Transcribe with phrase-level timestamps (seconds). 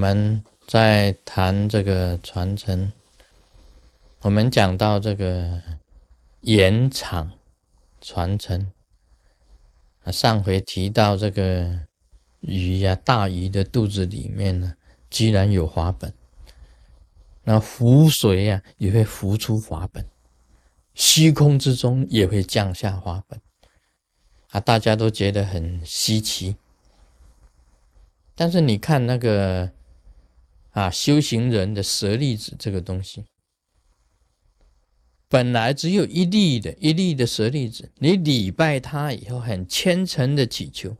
[0.00, 2.90] 我们在谈这个传承，
[4.22, 5.60] 我们讲到这个
[6.40, 7.32] 延长
[8.00, 8.72] 传承
[10.02, 11.80] 啊，上回提到这个
[12.40, 14.74] 鱼呀，大鱼的肚子里面呢，
[15.10, 16.14] 居然有华本，
[17.42, 20.06] 那湖水呀也会浮出华本，
[20.94, 23.38] 虚空之中也会降下华本，
[24.48, 26.56] 啊，大家都觉得很稀奇。
[28.34, 29.70] 但是你看那个
[30.70, 33.24] 啊，修行人的舍利子这个东西，
[35.28, 40.96] 本来只有一粒的一粒的舍利子，你礼拜他以后，很虔诚的祈求，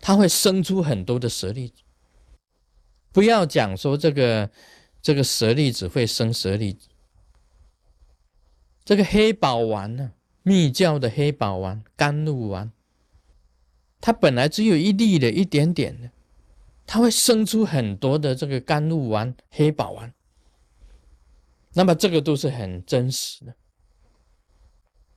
[0.00, 1.82] 他会生出很多的舍利子。
[3.12, 4.50] 不要讲说这个
[5.00, 6.88] 这个舍利子会生舍利子，
[8.84, 12.70] 这个黑宝丸呢，密教的黑宝丸、甘露丸。
[14.00, 16.10] 它本来只有一粒的，一点点的，
[16.86, 20.14] 它会生出很多的这个甘露丸、黑宝丸。
[21.74, 23.54] 那么这个都是很真实的。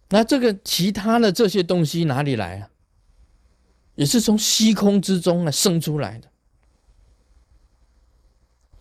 [0.10, 2.70] 那这个其他的这些东西哪里来啊？
[3.96, 6.30] 也是从虚空之中啊生出来的。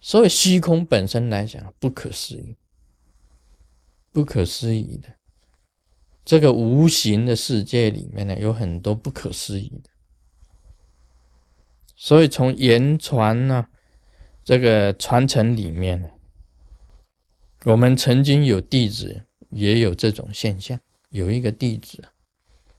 [0.00, 2.56] 所以虚空本身来讲不可思议，
[4.12, 5.08] 不可思议的。
[6.24, 9.90] 这个无形的世界里面呢，有很多不可思议的。
[12.00, 13.66] 所以从言传呢，
[14.44, 16.08] 这个传承里面呢，
[17.64, 20.78] 我们曾经有弟子也有这种现象。
[21.10, 22.04] 有一个弟子，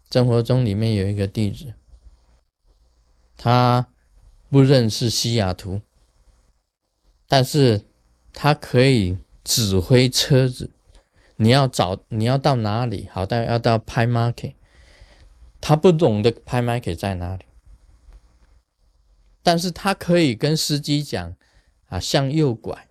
[0.09, 1.73] 生活中里面有一个弟子，
[3.36, 3.89] 他
[4.50, 5.81] 不认识西雅图，
[7.28, 7.81] 但是
[8.31, 10.72] 他可以指挥车子。
[11.36, 13.09] 你要找你要到哪里？
[13.11, 14.54] 好，但要到拍 market，
[15.59, 17.44] 他不懂得拍 market 在哪里，
[19.42, 21.36] 但是他可以跟司机讲
[21.88, 22.89] 啊，向右拐，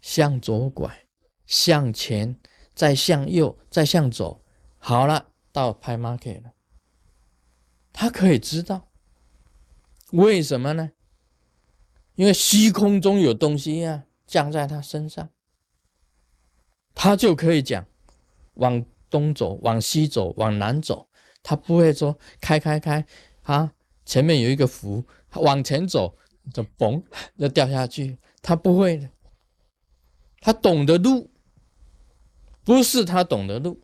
[0.00, 1.06] 向左拐，
[1.46, 2.38] 向前，
[2.74, 4.42] 再向右，再向左，
[4.78, 6.52] 好了，到拍 market 了。
[7.92, 8.88] 他可以知道，
[10.12, 10.92] 为什么呢？
[12.14, 15.28] 因为虚空中有东西呀，降在他身上。
[16.94, 17.86] 他就可以讲，
[18.54, 21.08] 往东走，往西走，往南走。
[21.42, 23.04] 他不会说开开开
[23.42, 23.72] 啊，
[24.04, 25.04] 前面有一个符，
[25.34, 26.16] 往前走
[26.52, 27.02] 就嘣
[27.38, 28.18] 就掉下去。
[28.40, 29.08] 他不会的，
[30.40, 31.30] 他懂得路，
[32.64, 33.80] 不是他懂得路，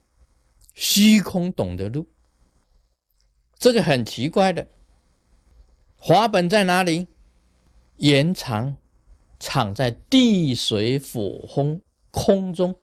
[0.75, 2.09] 虚空懂得路。
[3.57, 4.69] 这个很奇怪的，
[5.97, 7.09] 华本在哪里？
[7.97, 8.77] 延长
[9.41, 12.81] 藏在地水火风空中。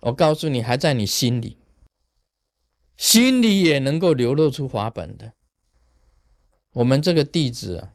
[0.00, 1.56] 我告诉你，还在你心里，
[2.96, 5.32] 心里也能够流露出华本的。
[6.74, 7.92] 我们这个弟子啊，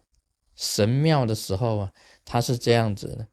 [0.56, 1.92] 神庙的时候啊，
[2.26, 3.28] 他是这样子的。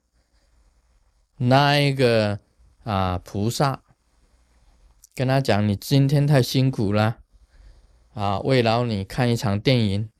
[1.38, 2.40] 那一个
[2.82, 3.82] 啊，菩萨
[5.14, 7.18] 跟他讲：“你今天太辛苦了
[8.14, 10.10] 啊，慰劳你看一场电影。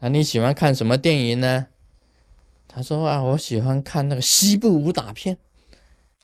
[0.00, 1.68] 那你喜欢看什么电影呢？”
[2.66, 5.38] 他说：“啊，我喜欢看那个西部武打片。”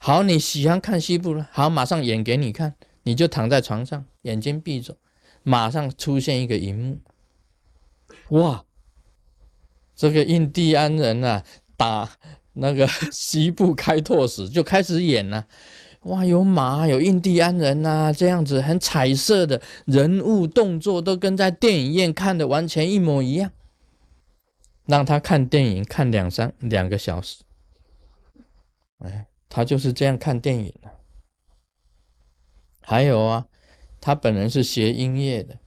[0.00, 1.48] 好，你喜欢看西部了？
[1.52, 2.74] 好，马上演给你看。
[3.04, 4.96] 你就躺在床上，眼睛闭着，
[5.42, 6.98] 马上出现一个荧幕。
[8.31, 8.65] 哇，
[9.94, 11.44] 这个印第安人啊，
[11.77, 12.10] 打
[12.55, 15.47] 那个 西部开拓史就开始演了。
[16.03, 23.53] 哇，有马，有印第安人呐，这样子很彩色的人物动作都跟在电影院看的完全一模一样。
[24.87, 27.43] 让他看电影看两三两个小时，
[28.99, 29.27] 哎。
[29.54, 30.91] 他就是这样看电影的。
[32.81, 33.47] 还有啊，
[34.00, 35.59] 他本人是学音乐的。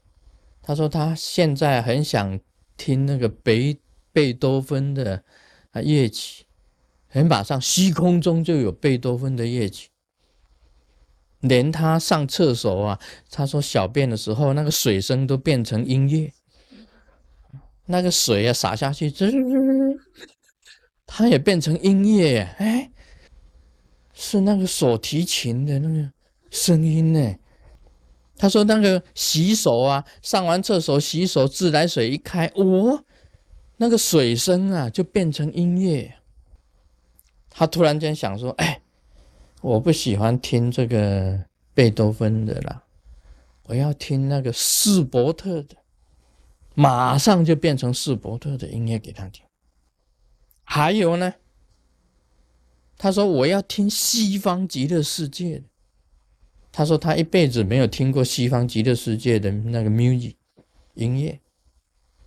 [0.66, 2.40] 他说他现在很想
[2.76, 3.78] 听那个贝
[4.12, 5.24] 贝多芬的
[5.70, 6.44] 啊乐曲，
[7.08, 9.90] 很马上虚空中就有贝多芬的乐曲。
[11.42, 13.00] 连他上厕所啊，
[13.30, 16.34] 他说小便的时候那个水声都变成音乐，
[17.86, 19.32] 那个水啊洒下去，滋，
[21.06, 22.92] 他也变成音乐，哎。
[24.18, 26.10] 是那个手提琴的那个
[26.50, 27.36] 声音呢？
[28.38, 33.04] 他说那个洗手啊，上完厕所洗手，自来水一开，哦，
[33.78, 36.16] 那个水声啊就变成音乐。
[37.50, 38.82] 他突然间想说：“哎，
[39.62, 42.84] 我不喜欢听这个贝多芬的啦，
[43.64, 45.76] 我要听那个斯伯特的。”
[46.78, 49.46] 马上就变成斯伯特的音乐给他听。
[50.66, 51.34] 还有呢？
[52.98, 55.64] 他说：“我要听西方极乐世界。”
[56.78, 60.36] 他说他一辈子没有听过西方极乐世界的那个 music
[60.96, 61.40] 音乐，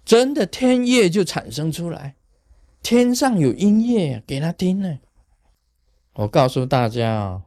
[0.07, 2.17] 真的天乐就产生出来，
[2.83, 5.01] 天上有音乐给他听呢。
[6.15, 7.43] 我告诉大家啊，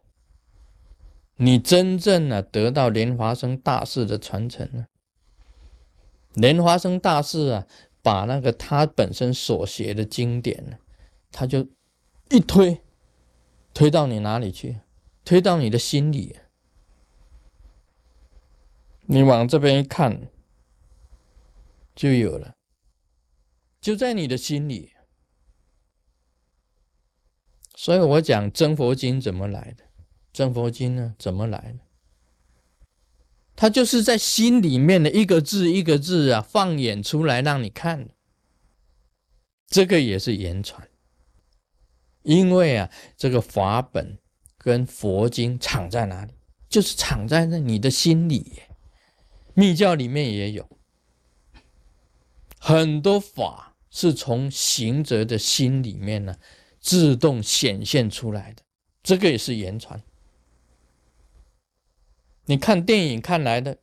[1.38, 4.86] 你真正的得到莲华生大师的传承了。
[6.36, 7.66] 莲华生大师啊，
[8.04, 10.78] 把那个他本身所写的经典呢，
[11.32, 11.68] 他就
[12.30, 12.80] 一推，
[13.74, 14.78] 推到你哪里去？
[15.26, 16.36] 推到你的心里。
[19.12, 20.30] 你往这边一看，
[21.94, 22.56] 就有了，
[23.82, 24.94] 就在你的心里。
[27.76, 29.84] 所以我讲真佛经怎么来的？
[30.32, 31.80] 真佛经呢，怎么来的？
[33.54, 38.12] 它就是在心里面的一个字一个字啊，放眼出来让你看。
[39.68, 40.88] 这个也是言传，
[42.22, 44.18] 因为啊，这个法本
[44.58, 46.34] 跟佛经藏在哪里？
[46.70, 48.62] 就是藏在那你的心里。
[49.54, 50.68] 密教里面也有
[52.60, 56.36] 很多法，是从行者的心里面呢。
[56.84, 58.64] 自动显现出来的，
[59.04, 60.02] 这个也是言传。
[62.46, 63.78] 你看电影看来的，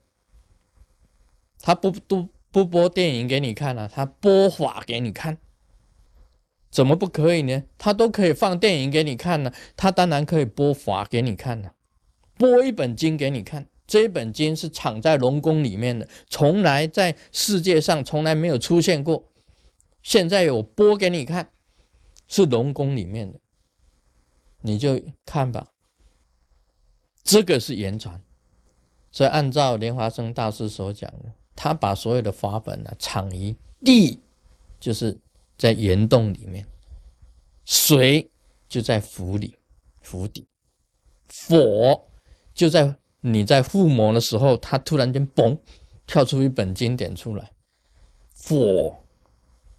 [1.61, 5.39] 他不不不播电影给你看了，他播法给你看，
[6.73, 7.63] 怎么不可以呢？
[7.79, 11.75] 他都可以放电影给你看了，他当然可以播法给你看了，
[12.35, 19.25] 播一本经给你看，这一本经是藏在龙宫里面的，从来在世界上从来没有出现过，
[20.03, 21.51] 现在我播给你看。
[22.31, 23.41] 是龙宫里面的，
[24.61, 25.69] 你就看吧。
[27.25, 28.23] 这个是言传，
[29.11, 34.21] 所以按照莲华生大师所讲的，他把所有的法本呢藏于地，
[34.79, 35.19] 就是
[35.57, 36.63] 在岩洞里面；
[37.65, 38.31] 水
[38.69, 39.57] 就在釜里，
[40.03, 40.45] 釜底；
[41.49, 42.07] 火
[42.53, 45.59] 就在你在附魔的时候，他突然间嘣
[46.07, 47.53] 跳出一本经典出来，
[48.35, 49.05] 火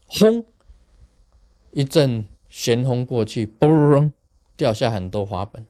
[0.06, 0.46] 轰
[1.72, 2.26] 一阵。
[2.52, 4.12] 旋风过去，嘣，
[4.58, 5.68] 掉下很多花本。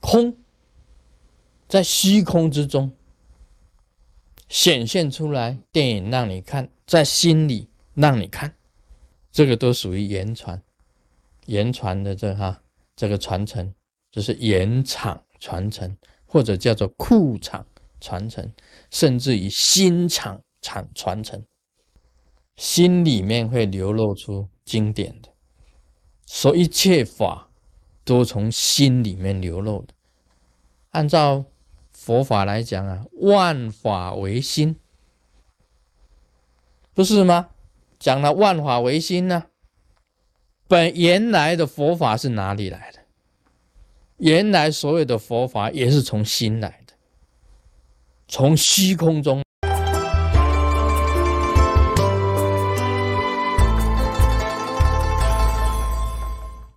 [0.00, 0.36] 空
[1.68, 2.90] 在虚空之中
[4.48, 8.56] 显现出来，电影让你看，在心里让你看，
[9.30, 10.60] 这个都属于言传，
[11.46, 12.60] 言传的这哈
[12.96, 13.72] 这个传承，
[14.10, 15.96] 就是言场传承，
[16.28, 17.66] 或者叫做库场
[18.00, 18.52] 传承，
[18.90, 21.42] 甚至于心场传传承，
[22.56, 25.30] 心里面会流露出经典的。
[26.26, 27.50] 所以一切法
[28.04, 29.94] 都从心里面流露的。
[30.90, 31.44] 按照
[31.90, 34.76] 佛法来讲啊，万法唯心，
[36.92, 37.48] 不是吗？
[37.98, 39.46] 讲了万法唯心呢，
[40.68, 42.97] 本原来的佛法是哪里来的？
[44.18, 46.92] 原来所有的佛法也是从心来的，
[48.28, 49.42] 从虚空中。